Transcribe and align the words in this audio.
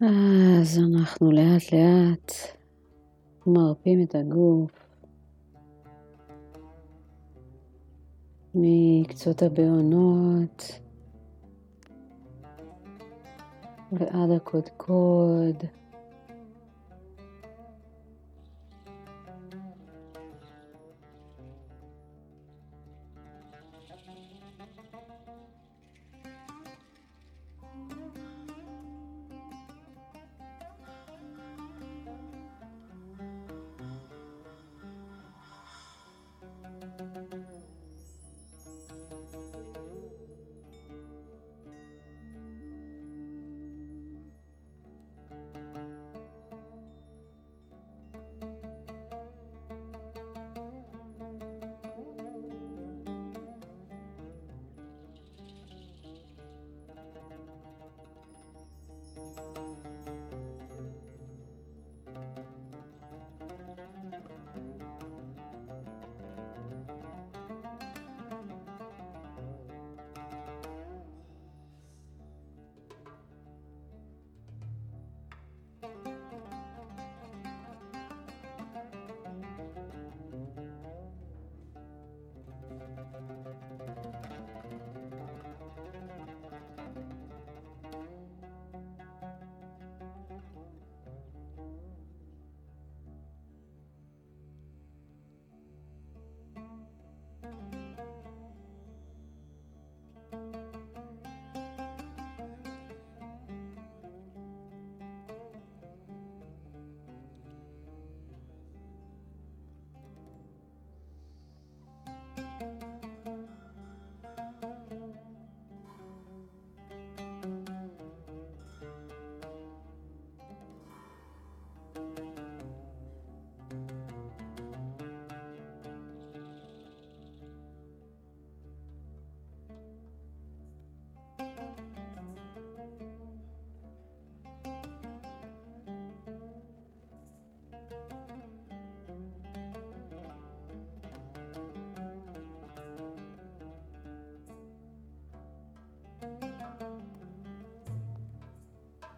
אז 0.00 0.78
אנחנו 0.78 1.32
לאט 1.32 1.72
לאט 1.72 2.32
מרפים 3.46 4.02
את 4.02 4.14
הגוף 4.14 4.70
מקצות 8.54 9.42
הבעונות 9.42 10.80
ועד 13.92 14.30
הקודקוד. 14.36 15.64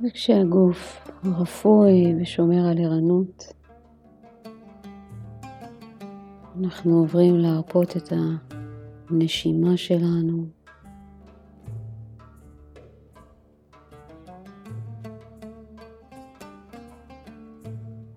וכשהגוף 0.02 1.08
רפוי 1.24 2.14
ושומר 2.20 2.68
על 2.68 2.78
ערנות, 2.78 3.52
אנחנו 6.60 6.98
עוברים 6.98 7.36
להרפות 7.36 7.96
את 7.96 8.12
הנשימה 9.10 9.76
שלנו. 9.76 10.46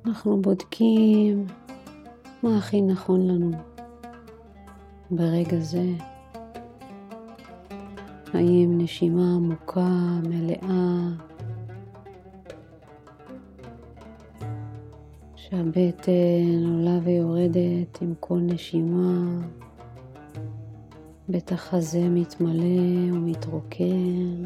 אנחנו 0.06 0.42
בודקים 0.42 1.46
מה 2.44 2.58
הכי 2.58 2.82
נכון 2.82 3.28
לנו 3.28 3.52
ברגע 5.12 5.60
זה. 5.60 5.86
האם 8.34 8.78
נשימה 8.78 9.36
עמוקה, 9.36 10.20
מלאה, 10.24 11.10
שהבטן 15.50 16.66
עולה 16.66 17.00
ויורדת 17.04 18.02
עם 18.02 18.14
כל 18.20 18.40
נשימה, 18.42 19.42
בית 21.28 21.52
החזה 21.52 22.10
מתמלא 22.10 23.14
ומתרוקן, 23.14 24.46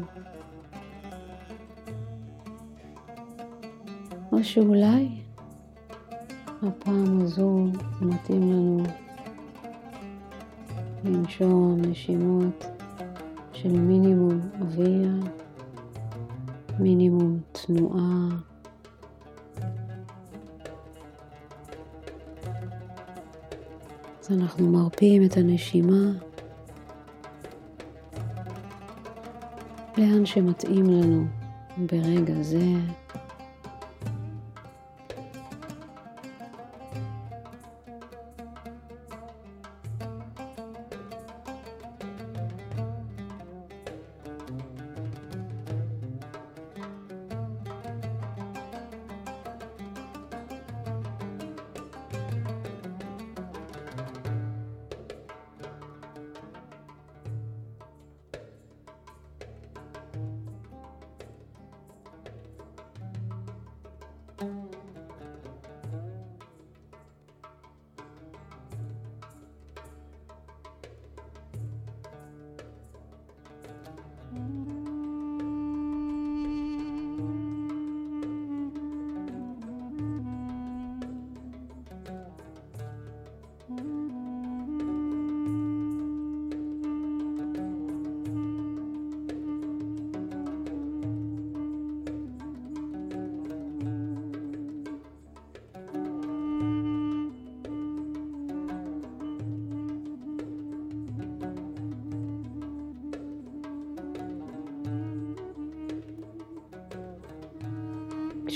או 4.32 4.44
שאולי 4.44 5.08
הפעם 6.62 7.20
הזו 7.20 7.66
מתאים 8.00 8.52
לנו 8.52 8.82
לנשום 11.04 11.80
נשימות 11.82 12.66
של 13.52 13.72
מינימום 13.72 14.40
אוויר, 14.60 15.12
מינימום 16.78 17.38
תנועה. 17.52 18.49
אנחנו 24.30 24.70
מרפים 24.70 25.24
את 25.24 25.36
הנשימה 25.36 26.10
לאן 29.98 30.26
שמתאים 30.26 30.90
לנו 30.90 31.24
ברגע 31.76 32.42
זה. 32.42 32.64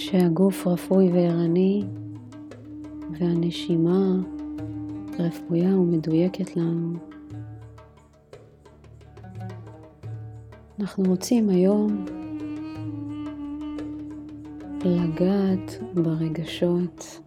כשהגוף 0.06 0.66
רפוי 0.66 1.10
וערני 1.12 1.84
והנשימה 3.10 4.16
רפויה 5.18 5.78
ומדויקת 5.78 6.56
לנו. 6.56 6.92
אנחנו 10.80 11.04
רוצים 11.04 11.48
היום 11.48 12.04
לגעת 14.84 15.82
ברגשות. 15.94 17.20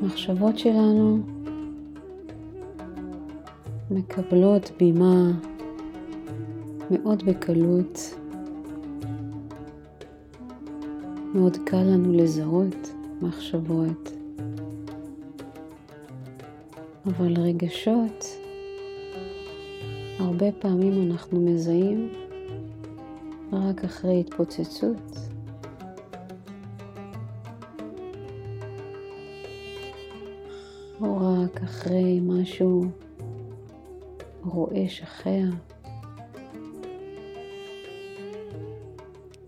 המחשבות 0.00 0.58
שלנו 0.58 1.18
מקבלות 3.90 4.70
בימה 4.78 5.32
מאוד 6.98 7.22
בקלות. 7.22 8.14
מאוד 11.34 11.56
קל 11.66 11.82
לנו 11.82 12.12
לזהות 12.12 12.92
מחשבות, 13.22 14.10
אבל 17.06 17.34
רגשות, 17.40 18.24
הרבה 20.18 20.52
פעמים 20.52 21.10
אנחנו 21.10 21.40
מזהים 21.40 22.12
רק 23.52 23.84
אחרי 23.84 24.20
התפוצצות. 24.20 25.16
או 31.00 31.16
רק 31.16 31.62
אחרי 31.62 32.20
משהו 32.22 32.84
רועש 34.44 35.02
אחר. 35.02 35.73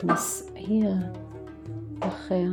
מסעיר 0.07 0.95
אחר. 2.01 2.49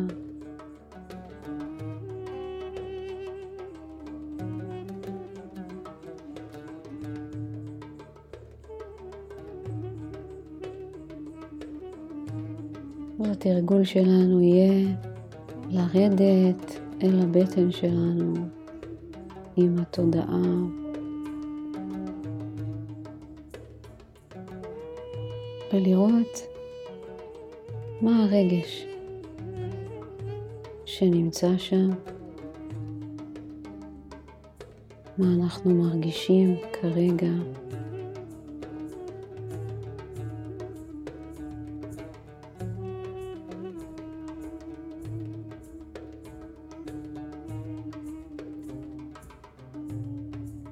התרגול 13.31 13.83
שלנו 13.83 14.41
יהיה 14.41 14.95
לרדת 15.69 16.79
אל 17.03 17.19
הבטן 17.19 17.71
שלנו 17.71 18.33
עם 19.57 19.75
התודעה. 19.79 20.41
ולראות 25.73 26.52
מה 28.03 28.23
הרגש 28.23 28.85
שנמצא 30.85 31.57
שם, 31.57 31.89
מה 35.17 35.33
אנחנו 35.33 35.75
מרגישים 35.75 36.55
כרגע. 36.73 37.31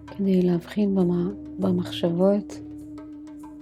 כדי 0.07 0.41
להבחין 0.41 0.97
במחשבות, 1.59 2.59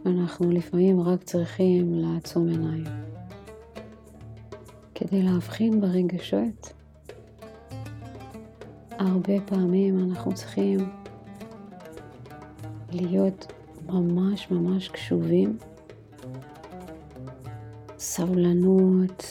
אנחנו 0.06 0.52
לפעמים 0.52 1.02
רק 1.02 1.24
צריכים 1.24 1.94
לעצום 1.94 2.48
עיניים. 2.48 3.09
כדי 5.00 5.24
להבחין 5.24 5.82
ברגשות, 5.82 6.74
הרבה 8.92 9.34
פעמים 9.46 10.10
אנחנו 10.10 10.34
צריכים 10.34 10.80
להיות 12.92 13.54
ממש 13.88 14.52
ממש 14.52 14.88
קשובים, 14.88 15.58
סבלנות, 17.98 19.24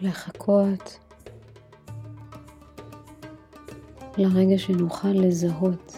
לחכות. 0.00 0.98
לרגע 4.16 4.58
שנוכל 4.58 5.08
לזהות 5.08 5.96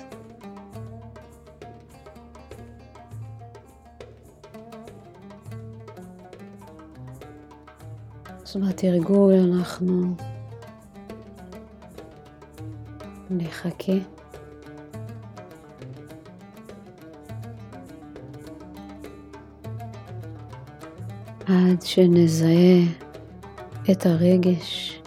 אז 8.51 8.57
בתרגול 8.57 9.35
אנחנו 9.35 10.15
נחכה. 13.31 13.93
עד 21.47 21.83
שנזהה 21.83 22.83
את 23.91 24.07
הרגש 24.07 25.03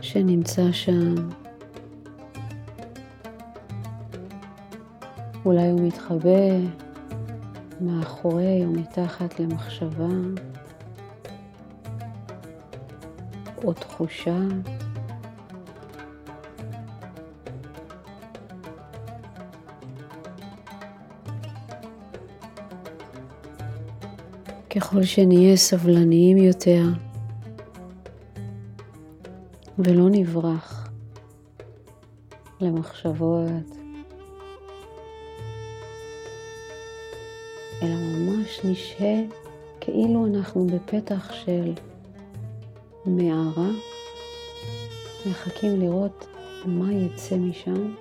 שנמצא 0.00 0.72
שם. 0.72 1.14
אולי 5.44 5.70
הוא 5.70 5.80
מתחבא 5.80 6.50
מאחורי 7.80 8.64
או 8.64 8.70
מתחת 8.70 9.40
למחשבה. 9.40 10.08
או 13.64 13.72
תחושה. 13.72 14.38
ככל 24.70 25.02
שנהיה 25.02 25.56
סבלניים 25.56 26.36
יותר 26.36 26.82
ולא 29.78 30.08
נברח 30.10 30.88
למחשבות, 32.60 33.76
אלא 37.82 37.94
ממש 37.94 38.60
נשהה 38.64 39.16
כאילו 39.80 40.26
אנחנו 40.26 40.66
בפתח 40.66 41.32
של 41.32 41.72
מערה, 43.06 43.70
מחכים 45.26 45.80
לראות 45.80 46.26
מה 46.64 46.92
יצא 46.92 47.36
משם. 47.36 47.94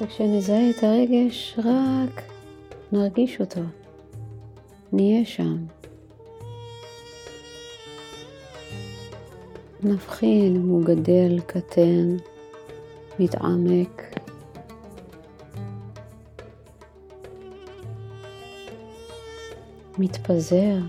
וכשנזהה 0.00 0.70
את 0.70 0.84
הרגש, 0.84 1.58
רק 1.58 2.22
נרגיש 2.92 3.40
אותו, 3.40 3.60
נהיה 4.92 5.24
שם. 5.24 5.56
נבחין 9.82 10.56
אם 10.56 10.68
הוא 10.68 10.84
גדל, 10.84 11.40
קטן, 11.46 12.16
מתעמק. 13.18 14.09
me 20.00 20.08
fazer. 20.24 20.82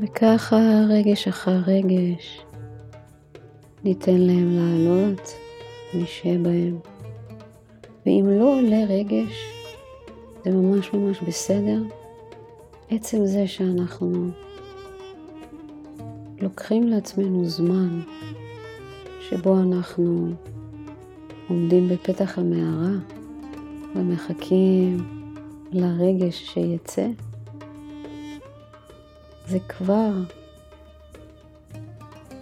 וככה 0.00 0.56
רגש 0.88 1.28
אחר 1.28 1.56
רגש 1.66 2.40
ניתן 3.84 4.16
להם 4.16 4.50
לעלות, 4.50 5.32
נשהה 5.94 6.38
בהם. 6.38 6.78
ואם 8.06 8.24
לא 8.28 8.58
עולה 8.58 8.84
רגש, 8.88 9.32
זה 10.44 10.50
ממש 10.50 10.92
ממש 10.92 11.20
בסדר. 11.20 11.82
עצם 12.90 13.26
זה 13.26 13.46
שאנחנו 13.46 14.28
לוקחים 16.40 16.88
לעצמנו 16.88 17.44
זמן 17.44 18.00
שבו 19.20 19.58
אנחנו 19.58 20.28
עומדים 21.48 21.88
בפתח 21.88 22.38
המערה 22.38 22.94
ומחכים 23.94 24.96
לרגש 25.72 26.52
שיצא, 26.54 27.06
זה 29.48 29.58
כבר 29.68 30.10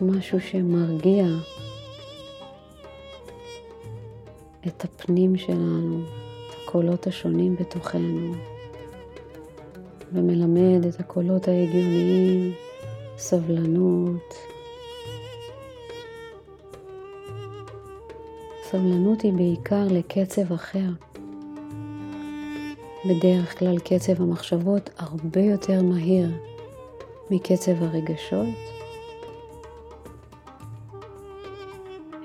משהו 0.01 0.41
שמרגיע 0.41 1.27
את 4.67 4.85
הפנים 4.85 5.37
שלנו, 5.37 6.01
את 6.01 6.55
הקולות 6.63 7.07
השונים 7.07 7.57
בתוכנו, 7.57 8.35
ומלמד 10.13 10.87
את 10.87 11.01
הקולות 11.01 11.49
ההגיוניים 11.49 12.53
סבלנות. 13.19 14.35
סבלנות 18.71 19.21
היא 19.21 19.33
בעיקר 19.33 19.85
לקצב 19.91 20.53
אחר. 20.53 20.89
בדרך 23.09 23.59
כלל 23.59 23.79
קצב 23.79 24.23
המחשבות 24.23 24.91
הרבה 24.99 25.41
יותר 25.41 25.83
מהיר 25.83 26.56
מקצב 27.31 27.83
הרגשות, 27.83 28.55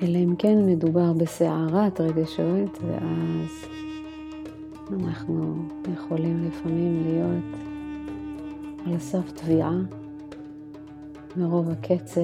אלא 0.01 0.17
אם 0.17 0.36
כן 0.36 0.65
מדובר 0.65 1.13
בסערת 1.13 2.01
רגשות, 2.01 2.79
ואז 2.88 3.65
אנחנו 4.93 5.55
יכולים 5.93 6.43
לפעמים 6.48 7.03
להיות 7.03 7.62
על 8.86 8.96
הסף 8.96 9.31
תביעה 9.31 9.79
מרוב 11.38 11.70
הקצב 11.70 12.22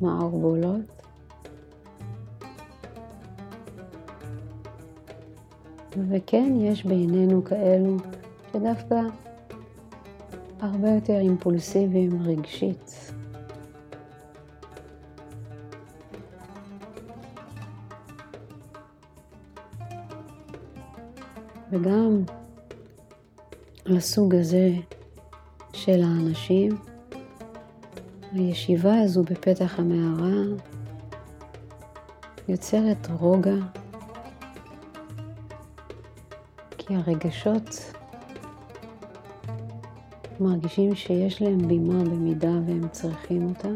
והמערבולות. 0.00 0.80
וכן, 6.10 6.52
יש 6.60 6.84
בינינו 6.84 7.44
כאלו 7.44 7.96
שדווקא 8.52 9.00
הרבה 10.60 10.88
יותר 10.88 11.18
אימפולסיביים 11.18 12.22
רגשית. 12.22 13.12
וגם 21.70 22.22
לסוג 23.86 24.34
הזה 24.34 24.70
של 25.72 26.02
האנשים, 26.02 26.72
הישיבה 28.32 29.00
הזו 29.00 29.22
בפתח 29.22 29.78
המערה 29.78 30.42
יוצרת 32.48 33.08
רוגע, 33.20 33.56
כי 36.78 36.94
הרגשות 36.94 37.94
מרגישים 40.40 40.94
שיש 40.94 41.42
להם 41.42 41.68
בימה 41.68 42.04
במידה 42.04 42.52
והם 42.66 42.88
צריכים 42.88 43.48
אותה, 43.48 43.68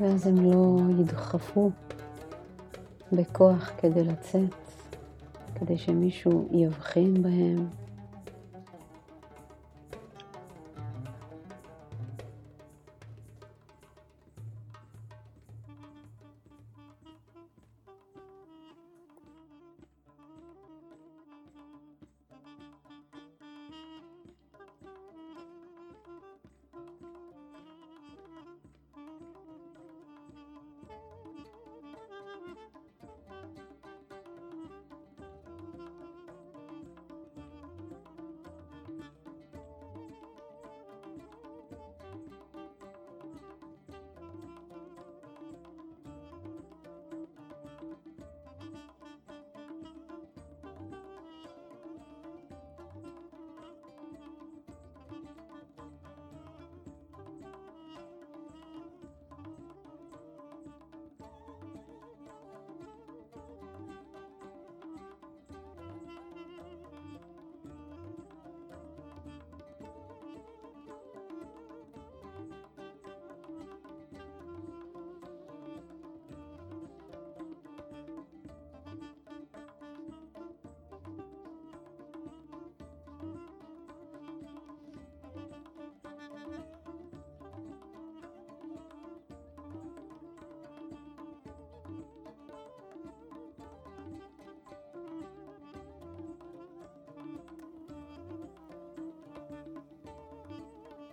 ואז 0.00 0.26
הם 0.26 0.50
לא 0.50 0.78
ידחפו 1.00 1.70
בכוח 3.12 3.70
כדי 3.78 4.04
לצאת, 4.04 4.54
כדי 5.54 5.78
שמישהו 5.78 6.48
יבחין 6.52 7.22
בהם. 7.22 7.81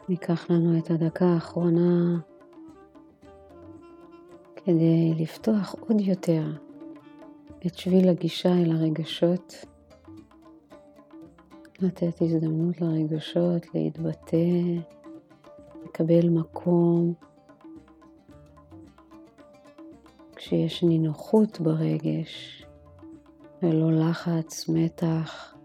ניקח 0.09 0.49
לנו 0.49 0.77
את 0.77 0.91
הדקה 0.91 1.25
האחרונה 1.25 2.19
כדי 4.55 5.13
לפתוח 5.17 5.75
עוד 5.79 6.01
יותר 6.01 6.43
את 7.65 7.77
שביל 7.77 8.09
הגישה 8.09 8.53
אל 8.53 8.71
הרגשות, 8.71 9.65
לתת 11.79 12.21
הזדמנות 12.21 12.81
לרגשות 12.81 13.75
להתבטא, 13.75 14.37
לקבל 15.83 16.29
מקום. 16.29 17.13
כשיש 20.35 20.83
נינוחות 20.83 21.61
ברגש 21.61 22.65
ולא 23.63 23.91
לחץ, 23.91 24.69
מתח, 24.69 25.55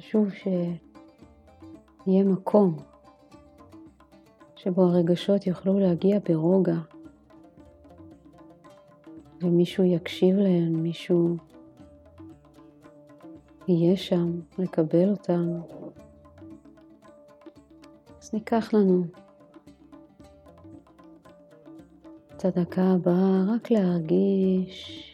חשוב 0.00 0.28
שיהיה 0.30 2.24
מקום 2.24 2.76
שבו 4.56 4.82
הרגשות 4.82 5.46
יוכלו 5.46 5.78
להגיע 5.78 6.18
ברוגע 6.28 6.76
ומישהו 9.42 9.84
יקשיב 9.84 10.36
להם, 10.36 10.82
מישהו 10.82 11.36
יהיה 13.68 13.96
שם 13.96 14.40
לקבל 14.58 15.10
אותם. 15.10 15.48
אז 18.20 18.34
ניקח 18.34 18.74
לנו 18.74 19.04
את 22.36 22.44
הדקה 22.44 22.82
הבאה 22.82 23.44
רק 23.54 23.70
להרגיש 23.70 25.09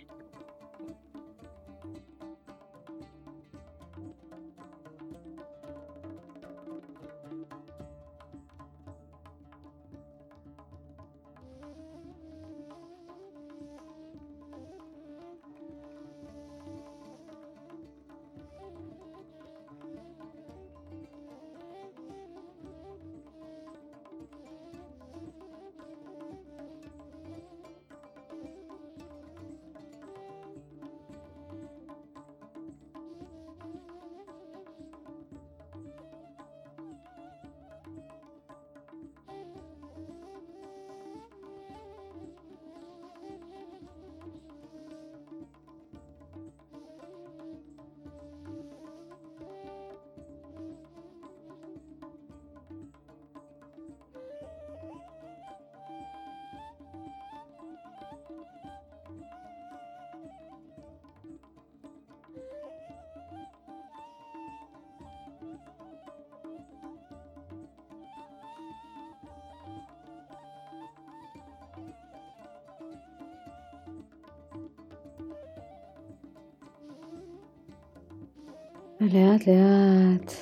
ולאט 79.01 79.47
לאט, 79.47 80.33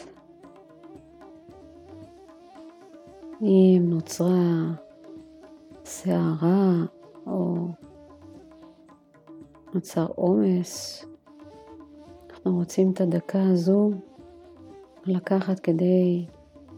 אם 3.42 3.82
נוצרה 3.84 4.73
שערה 5.84 6.73
או 7.26 7.68
נוצר 9.75 10.06
עומס, 10.14 11.04
אנחנו 12.30 12.56
רוצים 12.56 12.92
את 12.92 13.00
הדקה 13.00 13.42
הזו 13.42 13.90
לקחת 15.06 15.61
כדי 15.61 16.26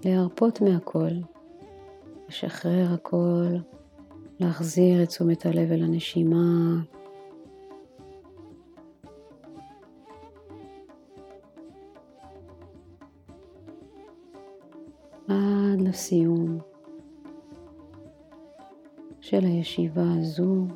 להרפות 0.04 0.60
מהכל, 0.60 1.12
לשחרר 2.28 2.92
הכל, 2.94 3.56
להחזיר 4.40 5.02
את 5.02 5.08
תשומת 5.08 5.46
הלב 5.46 5.72
אל 5.72 5.82
הנשימה. 5.82 6.80
עד 15.28 15.80
לסיום 15.80 16.58
של 19.20 19.44
הישיבה 19.44 20.04
הזו. 20.18 20.66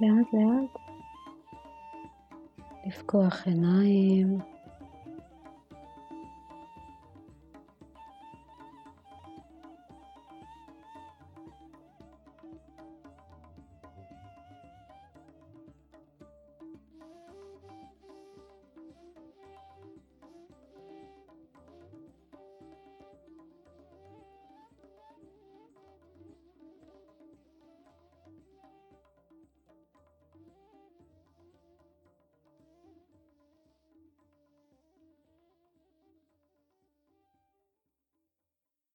לאט 0.00 0.32
לאט 0.32 0.78
לפקוח 2.86 3.46
עיניים. 3.46 4.38